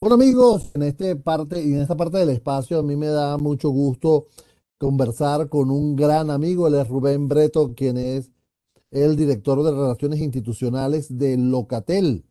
[0.00, 3.70] Bueno amigos, en este parte en esta parte del espacio a mí me da mucho
[3.70, 4.28] gusto
[4.78, 8.30] conversar con un gran amigo, él es Rubén Breto, quien es
[8.92, 12.24] el director de Relaciones Institucionales de Locatel.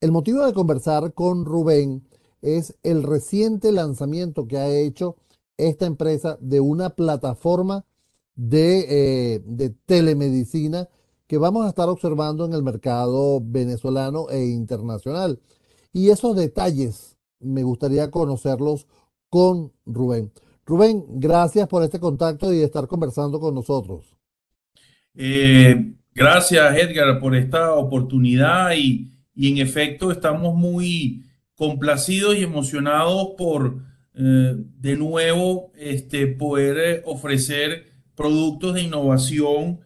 [0.00, 2.08] El motivo de conversar con Rubén
[2.40, 5.16] es el reciente lanzamiento que ha hecho
[5.58, 7.84] esta empresa de una plataforma
[8.34, 10.88] de, eh, de telemedicina
[11.26, 15.38] que vamos a estar observando en el mercado venezolano e internacional.
[15.92, 17.09] Y esos detalles
[17.40, 18.86] me gustaría conocerlos
[19.28, 20.32] con Rubén.
[20.66, 24.16] Rubén, gracias por este contacto y estar conversando con nosotros.
[25.14, 31.24] Eh, gracias, Edgar, por esta oportunidad y, y, en efecto estamos muy
[31.56, 33.82] complacidos y emocionados por
[34.14, 39.80] eh, de nuevo este, poder eh, ofrecer productos de innovación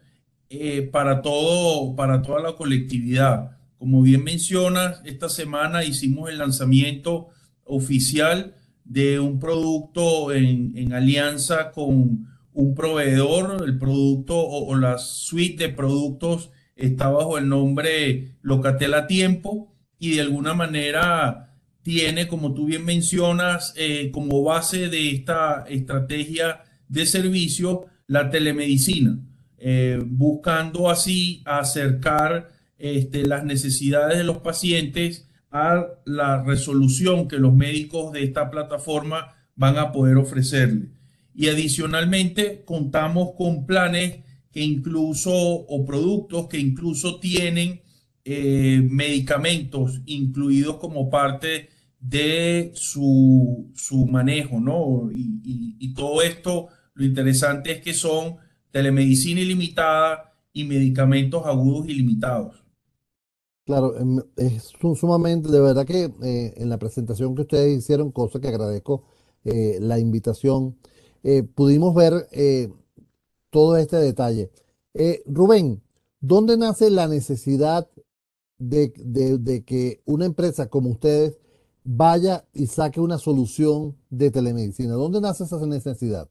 [0.91, 3.57] para, todo, para toda la colectividad.
[3.77, 7.29] Como bien mencionas, esta semana hicimos el lanzamiento
[7.65, 13.63] oficial de un producto en, alianza con un proveedor.
[13.65, 20.11] El producto o, la suite de productos está bajo el nombre Locatel a Tiempo y
[20.11, 27.05] de alguna manera tiene, como tú bien mencionas, eh, como base de esta estrategia de
[27.05, 29.19] servicio la telemedicina,
[29.57, 37.55] eh, buscando así acercar este, las necesidades de los pacientes a la resolución que los
[37.55, 40.89] médicos de esta plataforma van a poder ofrecerle.
[41.33, 44.19] Y adicionalmente contamos con planes
[44.51, 47.81] que incluso, o productos que incluso tienen
[48.25, 51.69] eh, medicamentos incluidos como parte
[52.01, 55.09] de su, su manejo, ¿no?
[55.15, 58.35] Y, y, y, todo esto, lo interesante es que son
[58.71, 62.64] telemedicina ilimitada y medicamentos agudos ilimitados.
[63.65, 68.39] Claro, em, es sumamente, de verdad que eh, en la presentación que ustedes hicieron, cosa
[68.39, 69.03] que agradezco
[69.43, 70.77] eh, la invitación,
[71.23, 72.27] eh, pudimos ver
[73.49, 74.51] todo este detalle.
[75.25, 75.81] Rubén,
[76.19, 77.89] ¿dónde nace la necesidad
[78.59, 81.39] de, que una empresa como ustedes
[81.83, 84.93] vaya y saque una solución de telemedicina?
[84.93, 86.29] ¿Dónde nace esa necesidad?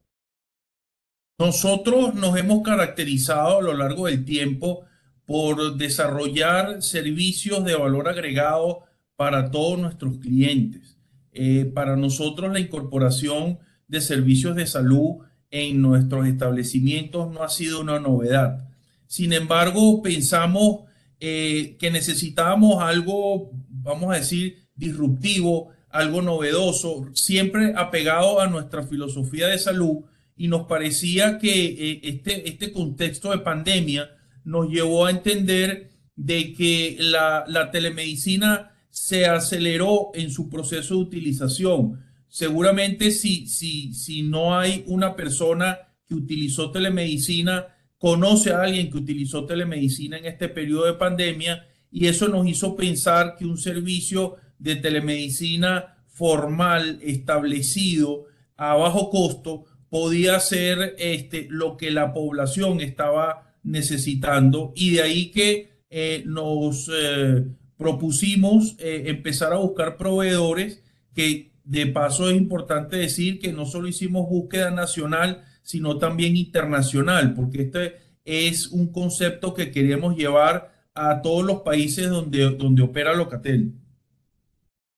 [1.37, 4.85] Nosotros nos hemos caracterizado a lo largo del tiempo
[5.25, 8.83] por desarrollar servicios de valor agregado
[9.15, 10.97] para todos nuestros clientes.
[11.31, 15.17] Eh, para nosotros la incorporación de servicios de salud
[15.51, 18.69] en nuestros establecimientos no ha sido una novedad.
[19.07, 20.85] Sin embargo, pensamos
[21.19, 29.47] eh, que necesitábamos algo, vamos a decir, disruptivo, algo novedoso, siempre apegado a nuestra filosofía
[29.47, 30.03] de salud
[30.35, 34.09] y nos parecía que eh, este, este contexto de pandemia
[34.45, 42.01] nos llevó a entender de que la, telemedicina se aceleró en su proceso de utilización.
[42.29, 47.67] Seguramente si, si, si no hay una persona que utilizó telemedicina,
[47.97, 52.75] conoce a alguien que utilizó telemedicina en este periodo de pandemia y eso nos hizo
[52.75, 58.25] pensar que un servicio de telemedicina formal, establecido,
[58.57, 65.31] a bajo costo, podía ser este, lo que la población estaba necesitando y de ahí
[65.31, 67.45] que eh, nos eh,
[67.77, 70.81] propusimos eh, empezar a buscar proveedores
[71.13, 77.33] que de paso es importante decir que no solo hicimos búsqueda nacional, sino también internacional,
[77.33, 83.15] porque este es un concepto que queremos llevar a todos los países donde, donde opera
[83.15, 83.73] Locatel.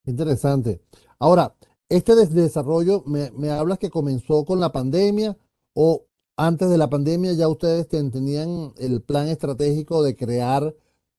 [0.04, 0.82] Interesante.
[1.18, 1.54] Ahora,
[1.88, 5.36] este desarrollo, me, me hablas que comenzó con la pandemia
[5.74, 6.07] o
[6.38, 10.72] antes de la pandemia ya ustedes tenían el plan estratégico de crear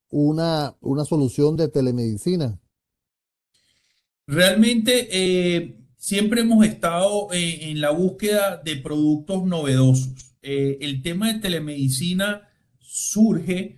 [0.09, 2.57] una, una solución de telemedicina.
[4.25, 10.35] Realmente eh, siempre hemos estado eh, en la búsqueda de productos novedosos.
[10.41, 12.47] Eh, el tema de telemedicina
[12.80, 13.75] surge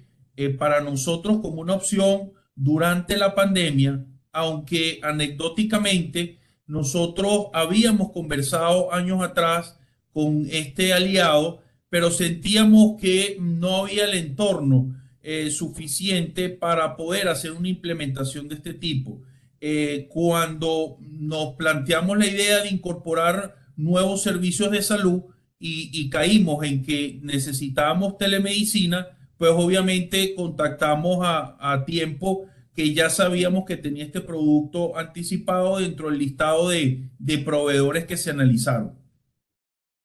[0.57, 9.77] para nosotros como una opción durante la pandemia, aunque anecdóticamente nosotros habíamos conversado años atrás
[10.13, 17.51] con este aliado, pero sentíamos que no había el entorno eh, suficiente para poder hacer
[17.51, 19.21] una implementación de este tipo.
[19.59, 25.21] Eh, cuando nos planteamos la idea de incorporar nuevos servicios de salud
[25.59, 33.65] y, caímos en que necesitábamos telemedicina, pues obviamente contactamos a, a tiempo que ya sabíamos
[33.65, 39.00] que tenía este producto anticipado dentro del listado de proveedores que se analizaron.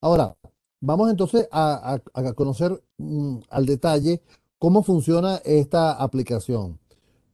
[0.06, 0.36] Ahora,
[0.80, 1.98] vamos entonces a,
[2.36, 4.22] conocer mm, al detalle
[4.56, 6.78] cómo funciona esta aplicación.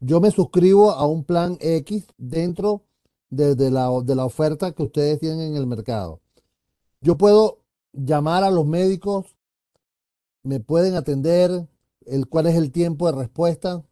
[0.01, 2.83] Yo me suscribo a un plan X dentro
[3.29, 6.23] de, la, de la oferta que ustedes tienen en el mercado.
[7.03, 7.59] Yo puedo
[7.93, 9.37] llamar a los médicos,
[10.43, 11.51] me pueden atender,
[12.07, 13.85] el, cuál es el tiempo de respuesta.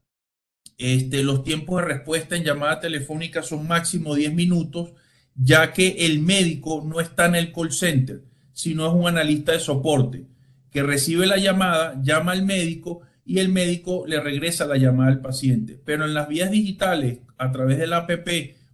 [0.77, 4.92] este, los tiempos de respuesta en llamada telefónica son máximo 10 minutos
[5.36, 8.24] ya que el médico no está en el call center,
[8.54, 10.25] sino es un analista de soporte
[10.72, 15.22] que recibe la llamada, llama al médico y el médico le regresa la llamada al
[15.22, 15.80] paciente.
[15.83, 18.27] Pero en las vías digitales, a través de la app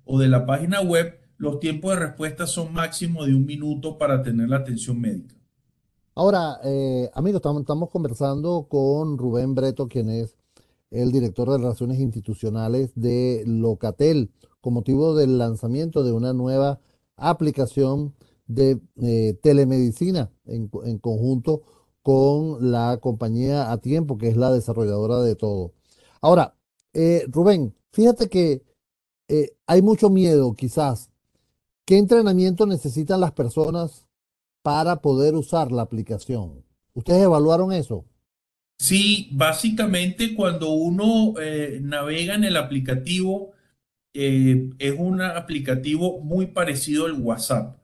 [0.05, 4.21] o de la página web, los tiempos de respuesta son máximo de un minuto para
[4.21, 5.35] tener la atención médica.
[6.13, 10.35] Ahora, eh, amigos, estamos, estamos conversando con Rubén Breto, quien es
[10.91, 16.79] el director de Relaciones Institucionales de Locatel con motivo del lanzamiento de una nueva
[17.15, 18.13] aplicación
[18.47, 20.67] de eh, telemedicina en,
[20.99, 21.63] conjunto
[22.03, 25.73] con la compañía A Tiempo, que es la desarrolladora de todo.
[26.21, 26.55] Ahora,
[26.93, 28.63] eh, Rubén, fíjate que
[29.27, 31.09] eh, hay mucho miedo quizás.
[31.85, 34.05] ¿Qué entrenamiento necesitan las personas
[34.61, 36.63] para poder usar la aplicación?
[36.93, 38.05] ¿Ustedes evaluaron eso?
[38.81, 41.35] Sí, básicamente cuando uno
[41.81, 43.53] navega en el aplicativo,
[44.13, 47.77] eh, es un aplicativo muy parecido al WhatsApp.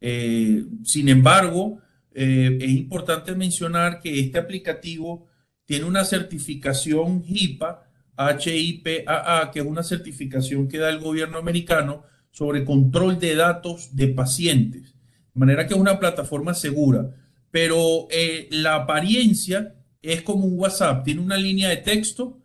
[0.00, 1.80] Eh, sin embargo,
[2.14, 5.26] eh, es importante mencionar que este aplicativo
[5.64, 7.82] tiene una certificación HIPAA,
[8.16, 14.08] HIPAA, que es una certificación que da el gobierno americano sobre control de datos de
[14.08, 14.94] pacientes.
[15.34, 17.10] De manera que es una plataforma segura.
[17.50, 18.08] Pero
[18.50, 19.74] la apariencia
[20.04, 21.04] es como un WhatsApp.
[21.04, 22.38] Tiene una línea de texto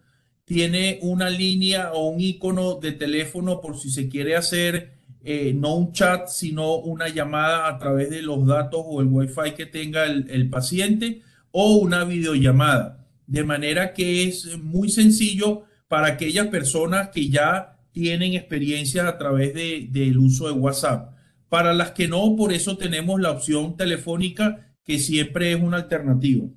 [0.50, 5.76] tiene una línea o un icono de teléfono por si se quiere hacer eh, no
[5.76, 10.06] un chat, sino una llamada a través de los datos o el wifi que tenga
[10.06, 11.22] el, paciente
[11.52, 13.06] o una videollamada.
[13.28, 19.54] De manera que es muy sencillo para aquellas personas que ya tienen experiencias a través
[19.54, 21.14] del uso de WhatsApp.
[21.48, 26.48] Para las que no, por eso tenemos la opción telefónica que siempre es una alternativa.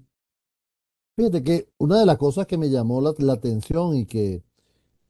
[1.22, 4.42] Fíjate que una de las cosas que me llamó la, atención y que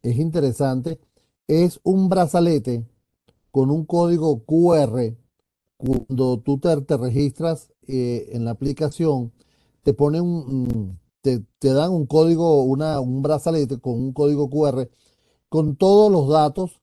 [0.03, 1.01] es interesante
[1.47, 2.85] es un brazalete
[3.51, 5.17] con un código QR.
[5.79, 9.33] Cuando tú te, registras eh, en la aplicación,
[9.83, 14.91] te ponen un, te, dan un código, una, un brazalete con un código QR
[15.49, 16.83] con todos los datos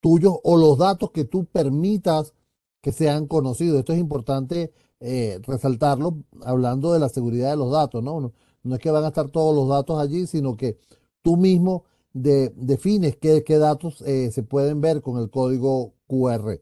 [0.00, 2.34] tuyos o los datos que tú permitas
[2.80, 3.78] que sean conocidos.
[3.78, 8.32] Esto es importante eh, resaltarlo hablando de la seguridad de los datos, ¿no?
[8.66, 10.78] No es que van a estar todos los datos allí, sino que
[11.22, 16.60] tú mismo defines qué, qué datos eh, se pueden ver con el código QR.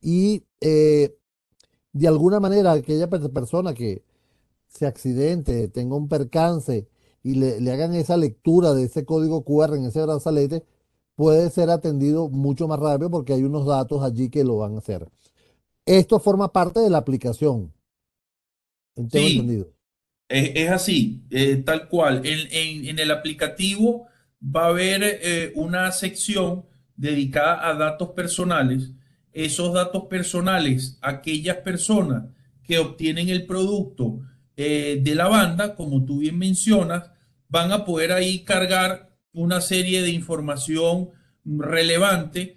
[0.00, 1.16] Y eh,
[1.92, 4.04] de alguna manera, aquella persona que
[4.68, 6.88] se accidente, tenga un percance
[7.22, 10.64] y le, le, hagan esa lectura de ese código QR en ese brazalete,
[11.16, 14.78] puede ser atendido mucho más rápido porque hay unos datos allí que lo van a
[14.78, 15.08] hacer.
[15.86, 17.72] Esto forma parte de la aplicación.
[18.94, 19.73] ¿Tengo entendido?
[20.28, 22.22] Es, así, eh, tal cual.
[22.24, 24.08] En, el aplicativo
[24.42, 26.64] va a haber eh, una sección
[26.96, 28.92] dedicada a datos personales.
[29.32, 32.24] Esos datos personales, aquellas personas
[32.62, 34.20] que obtienen el producto
[34.56, 37.10] eh, de la banda, como tú bien mencionas,
[37.48, 41.10] van a poder ahí cargar una serie de información
[41.44, 42.56] relevante,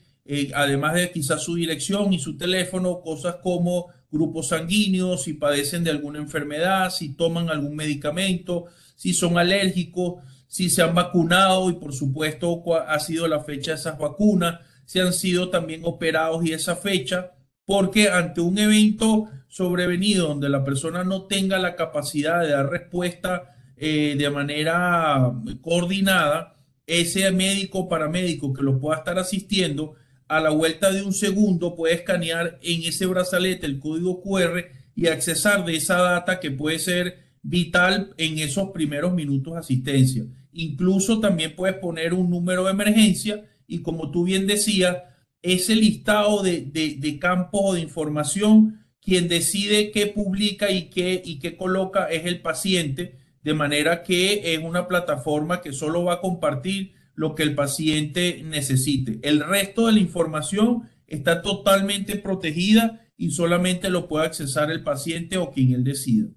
[0.54, 5.92] además de quizás su dirección y su teléfono, cosas como grupos sanguíneos, si padecen de
[5.92, 11.94] alguna enfermedad, si toman algún medicamento, si son alérgicos, si se han vacunado y por
[11.94, 16.76] supuesto ha sido la fecha de esas vacunas, si han sido también operados y esa
[16.76, 17.34] fecha,
[17.66, 23.56] porque ante un evento sobrevenido donde la persona no tenga la capacidad de dar respuesta
[23.76, 29.96] eh, de manera coordinada, ese médico paramédico que lo pueda estar asistiendo,
[30.28, 34.66] a la vuelta de un segundo puede escanear en ese brazalete el código QR
[34.96, 40.26] y accesar de esa data que puede ser vital en esos primeros minutos de asistencia.
[40.52, 44.98] Incluso también puedes poner un número de emergencia y como tú bien decías,
[45.42, 51.56] ese listado de, de, campos de información, quien decide qué publica y qué, y qué
[51.56, 56.97] coloca es el paciente, de manera que es una plataforma que solo va a compartir
[57.18, 59.20] lo que el paciente necesite.
[59.28, 65.38] El resto de la información está totalmente protegida y solamente lo puede accesar el paciente
[65.38, 66.30] o quien él decida.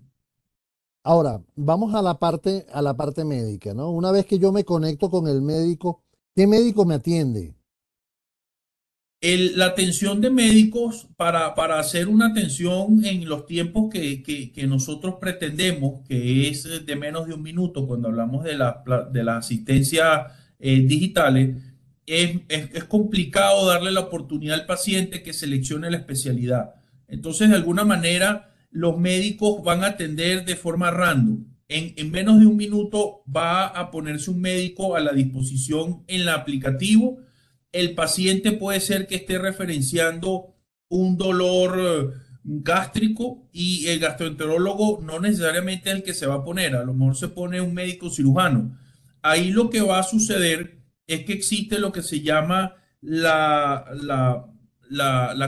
[1.05, 3.91] Ahora, vamos a la parte a la parte médica, ¿no?
[3.91, 6.03] Una vez que yo me conecto con el médico,
[6.35, 7.55] ¿qué médico me atiende?
[9.23, 15.17] la atención de médicos para, para, hacer una atención en los tiempos que, que, nosotros
[15.21, 18.83] pretendemos, que es de menos de un minuto cuando hablamos de la,
[19.13, 20.27] de la asistencia
[20.61, 21.57] eh, digitales,
[22.07, 26.75] es, es, complicado darle la oportunidad al paciente que seleccione la especialidad.
[27.09, 31.47] Entonces, de alguna manera, los médicos van a atender de forma random.
[31.69, 36.23] En, en, menos de un minuto va a ponerse un médico a la disposición en
[36.23, 37.19] el aplicativo.
[37.73, 40.57] El paciente puede ser que esté referenciando
[40.89, 46.45] un dolor eh, gástrico y el gastroenterólogo no necesariamente es el que se va a
[46.45, 48.77] poner, a lo mejor se pone un médico cirujano
[49.23, 53.85] ahí lo que va a suceder es que existe lo que se llama la,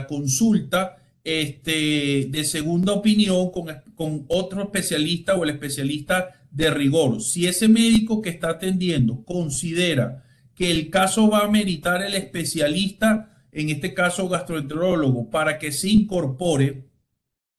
[0.07, 7.21] consulta este, de segunda opinión con, otro especialista o el especialista de rigor.
[7.21, 13.29] Si ese médico que está atendiendo considera que el caso va a meritar el especialista,
[13.51, 16.89] en este caso gastroenterólogo, para que se incorpore,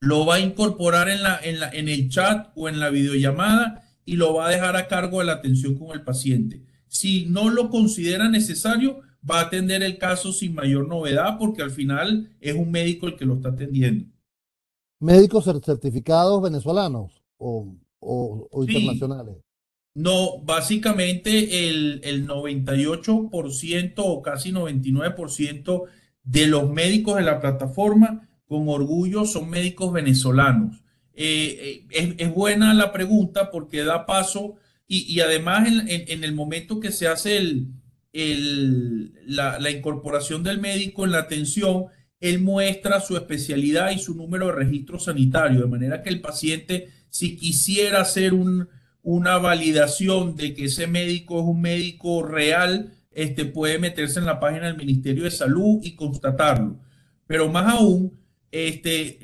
[0.00, 1.20] lo va a incorporar en,
[1.72, 5.26] en el chat o en la videollamada y lo va a dejar a cargo de
[5.26, 6.62] la atención con el paciente.
[6.88, 11.70] Si no lo considera necesario, va a atender el caso sin mayor novedad porque al
[11.70, 14.06] final es un médico el que lo está atendiendo.
[15.00, 17.74] ¿Médicos certificados venezolanos o,
[18.66, 19.36] internacionales?
[19.94, 25.82] No, básicamente el, el 98% o casi 99%
[26.24, 30.83] de los médicos de la plataforma con orgullo son médicos venezolanos.
[31.16, 34.56] Eh, eh, es, buena la pregunta porque da paso
[34.86, 41.20] y, además en, el momento que se hace el, la, incorporación del médico en la
[41.20, 41.86] atención,
[42.20, 46.88] él muestra su especialidad y su número de registro sanitario, de manera que el paciente,
[47.08, 48.34] si quisiera hacer
[49.02, 54.40] una validación de que ese médico es un médico real, este, puede meterse en la
[54.40, 56.78] página del Ministerio de Salud y constatarlo.
[57.26, 58.12] Pero más aún,
[58.54, 59.18] este,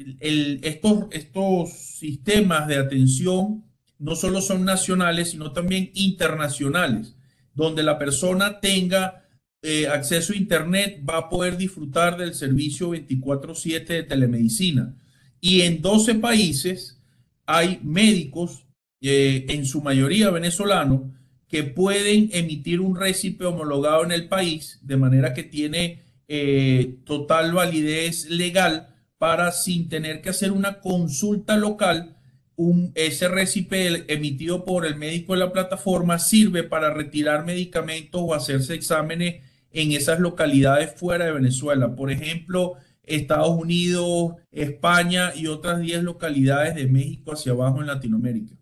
[1.13, 3.65] estos, sistemas de atención
[3.99, 7.15] no solo son nacionales, sino también internacionales,
[7.55, 9.25] donde la persona tenga
[9.63, 14.97] eh, acceso a Internet, va a poder disfrutar del servicio 24/7 de telemedicina.
[15.41, 17.01] Y en 12 países
[17.47, 18.67] hay médicos,
[19.01, 21.03] eh, en su mayoría venezolanos,
[21.47, 27.53] que pueden emitir un récipe homologado en el país, de manera que tiene eh, total
[27.53, 28.90] validez legal
[29.21, 32.17] para sin tener que hacer una consulta local,
[32.57, 38.33] un, ese récipe emitido por el médico de la plataforma sirve para retirar medicamentos o
[38.33, 41.95] hacerse exámenes en esas localidades fuera de Venezuela.
[41.95, 48.55] Por ejemplo, Estados Unidos, España y otras 10 localidades de México hacia abajo en Latinoamérica.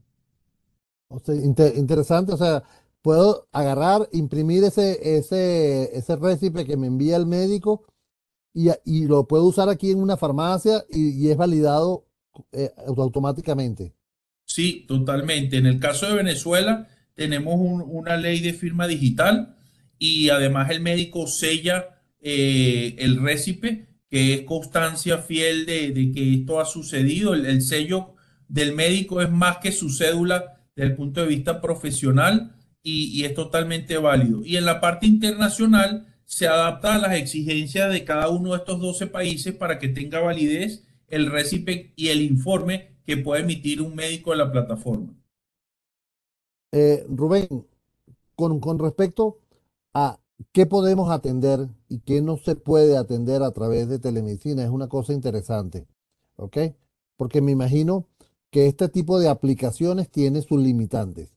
[1.77, 2.65] interesante, o sea,
[3.01, 7.85] puedo agarrar, imprimir ese, ese, ese que me envía el médico
[8.55, 12.07] y, lo puedo usar aquí en una farmacia y, es validado
[12.53, 13.95] eh, automáticamente.
[14.45, 15.59] Sí, totalmente.
[15.59, 19.57] En el caso de Venezuela, tenemos una ley de firma digital
[19.99, 26.61] y además el médico sella eh, el récipe, que es constancia fiel de, que esto
[26.61, 27.35] ha sucedido.
[27.35, 28.15] El, sello
[28.49, 33.25] del médico es más que su cédula desde el punto de vista profesional y, y
[33.25, 34.43] es totalmente válido.
[34.45, 38.79] Y en la parte internacional, se adapta a las exigencias de cada uno de estos
[38.79, 43.95] 12 países para que tenga validez el récipe y el informe que puede emitir un
[43.95, 45.15] médico de la plataforma.
[46.73, 47.67] Eh, Rubén,
[48.37, 49.39] con, con respecto
[49.95, 50.21] a
[50.53, 54.63] qué podemos atender y qué no se puede atender a través de telemedicina.
[54.63, 55.87] Es una cosa interesante,
[56.37, 56.59] ¿ok?
[57.17, 58.07] Porque me imagino
[58.51, 61.33] que este tipo de aplicaciones tiene sus limitantes.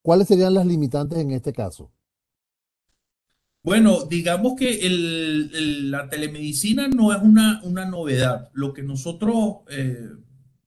[0.00, 1.90] ¿Cuáles serían las limitantes en este caso?
[3.64, 8.50] Bueno, digamos que la telemedicina no es una, una novedad.
[8.52, 10.10] Lo que nosotros eh,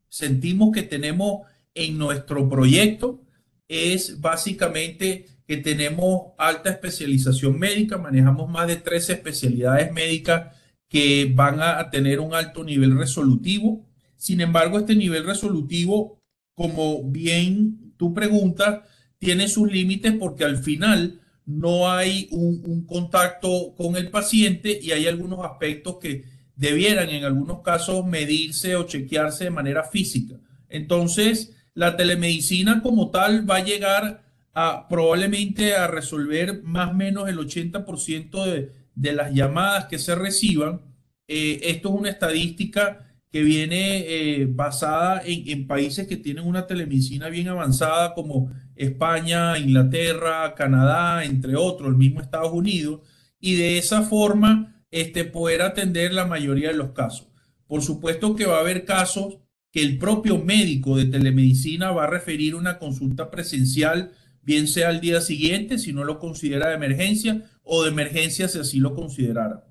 [0.10, 1.42] sentimos que tenemos
[1.76, 3.22] en nuestro proyecto
[3.68, 10.56] es básicamente que tenemos alta especialización médica, manejamos más de 13 especialidades médicas
[10.90, 13.86] que van a, a tener un alto nivel resolutivo.
[14.16, 16.20] Sin embargo, este nivel resolutivo,
[16.56, 18.80] como bien tú preguntas,
[19.20, 25.08] tiene sus límites porque al final no hay un, contacto con el paciente y hay
[25.08, 26.26] algunos aspectos que
[26.56, 30.36] debieran en algunos casos medirse o chequearse de manera física.
[30.68, 34.24] Entonces, la telemedicina como tal va a llegar
[34.54, 40.16] a probablemente a resolver más o menos el 80% de, de las llamadas que se
[40.16, 40.82] reciban.
[41.30, 47.30] Eh, esto es una estadística que viene eh, basada en países que tienen una telemedicina
[47.30, 53.02] bien avanzada como España, Inglaterra, Canadá, entre otros, el mismo Estados Unidos,
[53.40, 57.28] y de esa forma este, poder atender la mayoría de los casos.
[57.68, 59.40] Por supuesto que va a haber casos
[59.72, 65.02] que el propio médico de telemedicina va a referir una consulta presencial, bien sea al
[65.02, 69.68] día siguiente, si no lo considera de emergencia, o de emergencia si así lo considerara.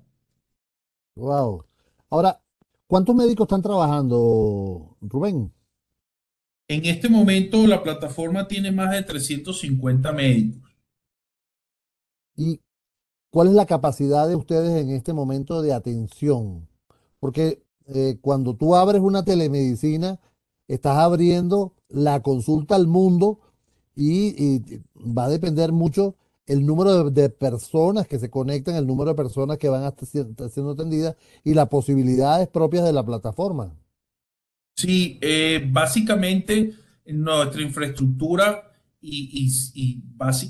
[1.15, 1.65] Wow.
[2.09, 2.39] Ahora,
[2.85, 5.51] ¿cuántos médicos están trabajando, Rubén?
[6.69, 10.69] En este momento la plataforma tiene más de 350 médicos.
[12.35, 12.59] ¿Y
[13.31, 16.67] cuál es la capacidad de ustedes en este momento de atención?
[17.19, 20.19] Porque eh, cuando tú abres una telemedicina,
[20.67, 23.39] estás abriendo la consulta al mundo
[23.95, 24.61] y,
[24.97, 29.15] va a depender mucho el número de, de personas que se conectan, el número de
[29.15, 31.15] personas que van a estar siendo atendidas
[31.45, 33.73] y las posibilidades propias de la plataforma.
[34.77, 36.73] Sí, eh, básicamente
[37.07, 40.03] nuestra infraestructura y, y,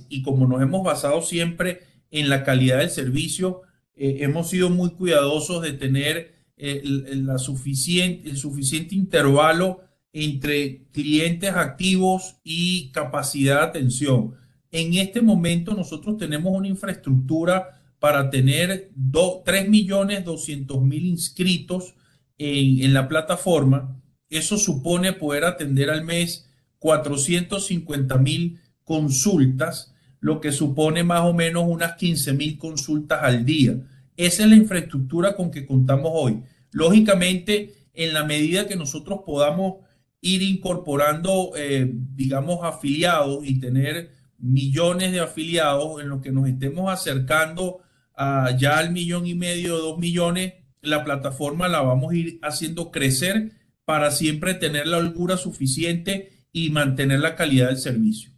[0.10, 3.62] y, como nos hemos basado siempre en la calidad del servicio,
[3.96, 10.88] eh, hemos sido muy cuidadosos de tener eh, el, la suficiente, el suficiente intervalo entre
[10.92, 14.36] clientes activos y capacidad de atención.
[14.72, 21.96] En este momento nosotros tenemos una infraestructura para tener do- 3.200.000 inscritos
[22.38, 30.52] en, en la plataforma eso supone poder atender al mes 450 mil consultas, lo que
[30.52, 33.78] supone más o menos unas 15 mil consultas al día.
[34.16, 36.42] Esa es la infraestructura con que contamos hoy.
[36.72, 39.76] Lógicamente, en la medida que nosotros podamos
[40.22, 46.92] ir incorporando, eh, digamos, afiliados y tener millones de afiliados en los que nos estemos
[46.92, 47.80] acercando
[48.16, 52.92] a ya al millón y medio, dos millones, la plataforma la vamos a ir haciendo
[52.92, 53.52] crecer
[53.88, 58.32] para siempre tener la holgura suficiente y mantener la calidad del servicio.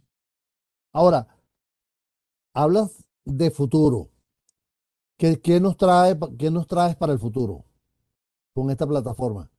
[0.92, 1.26] Ahora,
[2.54, 4.10] hablas de futuro.
[5.18, 7.64] ¿Qué, qué nos trae, qué nos traes para el futuro
[8.54, 9.50] con esta plataforma?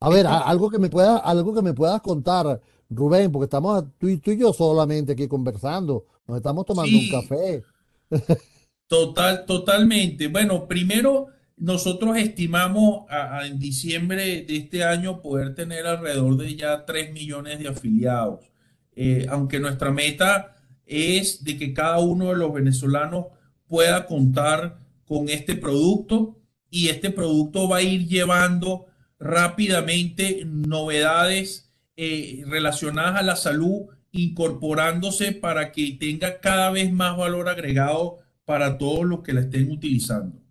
[0.00, 2.58] A ver, a- algo que me pueda, algo que me puedas contar,
[2.88, 7.06] Rubén, porque estamos tú y, tú y yo solamente aquí conversando, nos estamos tomando un
[7.06, 7.62] café.
[8.88, 10.28] Total, totalmente.
[10.28, 13.04] Bueno, primero nosotros estimamos
[13.44, 18.50] en diciembre de este año poder tener alrededor de ya 3 millones de afiliados.
[18.94, 23.26] Eh, aunque nuestra meta es de que cada uno de los venezolanos
[23.66, 26.38] pueda contar con este producto
[26.70, 28.86] y este producto va a ir llevando
[29.18, 37.48] rápidamente novedades eh, relacionadas a la salud, incorporándose para que tenga cada vez más valor
[37.48, 40.41] agregado para todos los que la estén utilizando.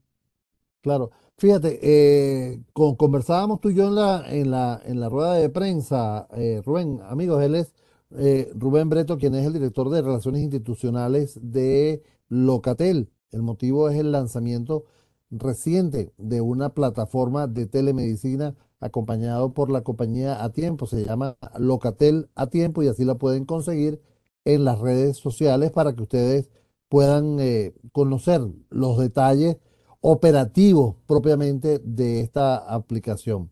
[0.81, 5.33] Claro, fíjate, eh, con- conversábamos tú y yo en la, en la, en la rueda
[5.35, 7.73] de prensa, eh, Rubén, amigos, él es
[8.17, 13.09] eh, Rubén Breto, quien es el director de Relaciones Institucionales de Locatel.
[13.31, 14.85] El motivo es el lanzamiento
[15.29, 22.27] reciente de una plataforma de telemedicina acompañado por la compañía A Tiempo, se llama Locatel
[22.33, 24.01] A Tiempo y así la pueden conseguir
[24.45, 26.49] en las redes sociales para que ustedes
[26.89, 29.57] puedan eh, conocer los detalles
[30.01, 33.51] operativos propiamente de esta aplicación.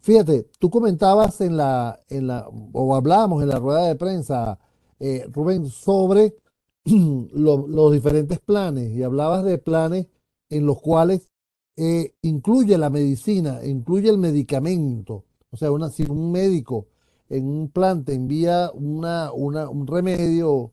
[0.00, 4.58] Fíjate, tú comentabas en la, en la, o hablábamos en la rueda de prensa,
[5.00, 6.36] eh, Rubén, sobre
[6.84, 10.06] lo- los diferentes planes y hablabas de planes
[10.50, 11.28] en los cuales
[11.76, 15.24] eh, incluye la medicina, incluye el medicamento.
[15.50, 16.88] O sea, si un médico
[17.28, 20.72] en un plan te envía una, una- un remedio,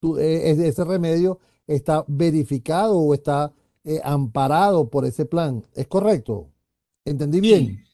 [0.00, 3.52] tú- eh, ese remedio está verificado o está
[3.84, 5.62] eh, amparado por ese plan.
[5.74, 6.50] ¿Es correcto?
[7.04, 7.84] ¿Entendí bien?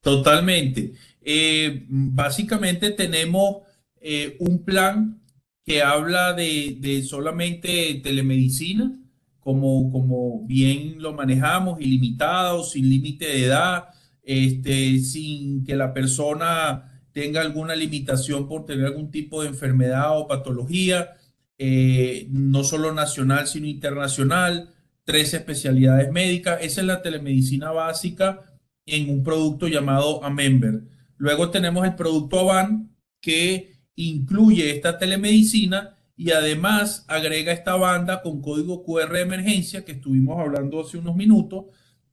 [0.00, 0.92] totalmente.
[1.20, 3.58] Eh, básicamente tenemos
[4.00, 5.20] eh, un plan
[5.64, 8.98] que habla de, solamente telemedicina,
[9.40, 13.88] como, como bien lo manejamos, ilimitado, sin límite de edad,
[14.22, 20.26] este, sin que la persona tenga alguna limitación por tener algún tipo de enfermedad o
[20.26, 21.16] patología,
[21.58, 24.70] eh, no solo nacional, sino internacional,
[25.08, 26.58] tres especialidades médicas.
[26.60, 28.42] Esa es la telemedicina básica
[28.84, 30.82] en un producto llamado Amember.
[31.16, 38.42] Luego tenemos el producto Avan, que incluye esta telemedicina y además agrega esta banda con
[38.42, 41.64] código QR de emergencia que estuvimos hablando hace unos minutos.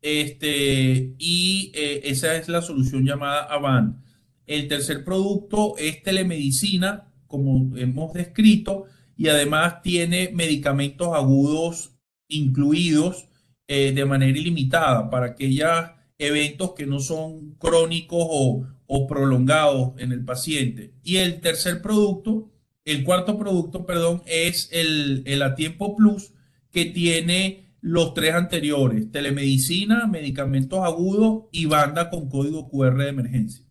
[0.02, 4.06] Este, y eh, esa es la solución llamada Avan.
[4.48, 8.86] El tercer producto es telemedicina, como hemos descrito,
[9.18, 11.95] y además tiene medicamentos agudos
[12.28, 13.28] incluidos
[13.68, 15.70] eh, de manera ilimitada para aquellos
[16.18, 18.68] eventos que no son crónicos o,
[19.08, 20.94] prolongados en el paciente.
[21.04, 22.52] Y el tercer producto,
[22.86, 26.34] el cuarto producto, perdón, es el, el A Tiempo Plus,
[26.72, 33.66] que tiene los tres anteriores, telemedicina, medicamentos agudos y banda con código QR de emergencia.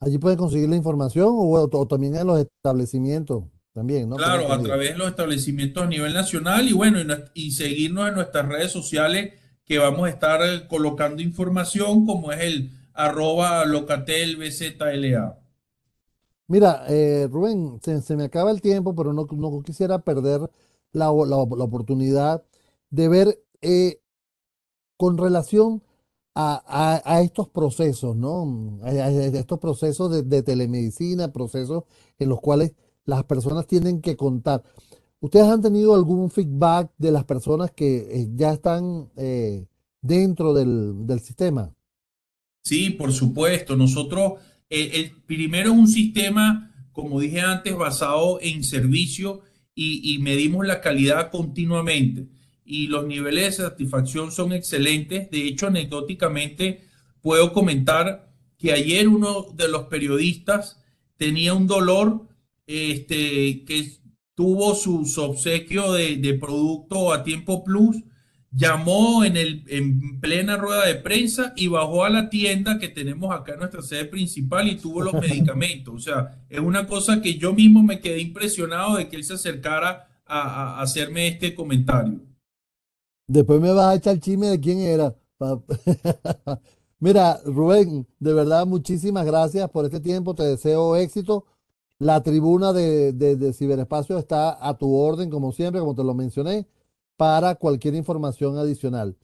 [0.00, 3.44] Allí pueden conseguir la información o, también en los establecimientos.
[3.74, 4.16] También, ¿no?
[4.16, 6.98] Claro, a través de los establecimientos a nivel nacional y bueno,
[7.34, 12.72] y, seguirnos en nuestras redes sociales que vamos a estar colocando información como es el
[12.94, 15.38] arroba locatelbzla.
[16.48, 19.26] Mira, eh, Rubén, se, me acaba el tiempo, pero no,
[19.62, 20.50] quisiera perder
[20.92, 22.42] la, oportunidad
[22.90, 24.00] de ver eh,
[24.96, 25.82] con relación
[26.34, 28.80] a, estos procesos, ¿no?
[28.86, 31.84] Estos procesos de, telemedicina, procesos
[32.18, 32.72] en los cuales
[33.04, 34.62] las personas tienen que contar.
[35.20, 39.66] ¿Ustedes han tenido algún feedback de las personas que eh, ya están eh,
[40.00, 41.74] dentro del, sistema?
[42.62, 43.74] Sí, por supuesto.
[43.74, 44.34] Nosotros,
[44.70, 49.42] el, primero es un sistema, como dije antes, basado en servicio
[49.74, 52.26] y, medimos la calidad continuamente
[52.64, 55.30] y los niveles de satisfacción son excelentes.
[55.30, 56.84] De hecho, anecdóticamente,
[57.22, 58.28] puedo comentar
[58.58, 60.82] que ayer uno de los periodistas
[61.16, 62.26] tenía un dolor
[62.66, 63.98] este, que
[64.34, 67.96] tuvo su, obsequio de, producto a tiempo plus,
[68.50, 73.34] llamó en, el, en plena rueda de prensa y bajó a la tienda que tenemos
[73.34, 75.94] acá en nuestra sede principal y tuvo los medicamentos.
[75.94, 79.34] O sea, es una cosa que yo mismo me quedé impresionado de que él se
[79.34, 82.20] acercara a hacerme este comentario.
[83.28, 85.14] Después me vas a echar el chisme de quién era.
[86.98, 90.34] Mira, Rubén, de verdad, muchísimas gracias por este tiempo.
[90.34, 91.44] Te deseo éxito.
[91.98, 96.66] La tribuna de, de, ciberespacio está a tu orden, como siempre, como te lo mencioné,
[97.18, 99.14] para cualquier información adicional.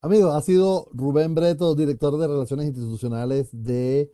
[0.00, 4.12] Amigo, ha sido Rubén Breto, director de Relaciones Institucionales de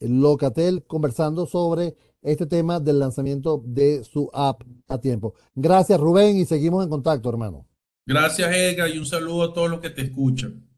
[0.00, 5.34] Locatel, conversando sobre este tema del lanzamiento de su app a tiempo.
[5.54, 7.66] Gracias, Rubén, y seguimos en contacto, hermano.
[8.06, 10.69] Gracias, Edgar, y un saludo a todos los que te escuchan.